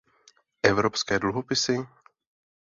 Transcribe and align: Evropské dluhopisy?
Evropské 0.63 1.19
dluhopisy? 1.19 1.77